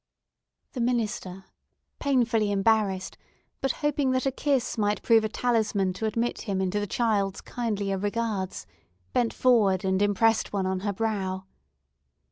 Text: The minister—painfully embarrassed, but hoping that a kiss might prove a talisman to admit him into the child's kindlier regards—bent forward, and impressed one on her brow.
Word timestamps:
The 0.71 0.81
minister—painfully 0.81 2.51
embarrassed, 2.51 3.19
but 3.61 3.71
hoping 3.85 4.09
that 4.13 4.25
a 4.25 4.31
kiss 4.31 4.75
might 4.75 5.03
prove 5.03 5.23
a 5.23 5.29
talisman 5.29 5.93
to 5.93 6.07
admit 6.07 6.41
him 6.41 6.59
into 6.59 6.79
the 6.79 6.87
child's 6.87 7.39
kindlier 7.41 7.99
regards—bent 7.99 9.31
forward, 9.31 9.85
and 9.85 10.01
impressed 10.01 10.51
one 10.51 10.65
on 10.65 10.79
her 10.79 10.93
brow. 10.93 11.45